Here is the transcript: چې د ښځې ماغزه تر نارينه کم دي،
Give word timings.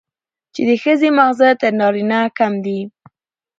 چې 0.53 0.61
د 0.69 0.71
ښځې 0.83 1.09
ماغزه 1.17 1.49
تر 1.61 1.71
نارينه 1.79 2.19
کم 2.37 2.53
دي، 2.65 2.79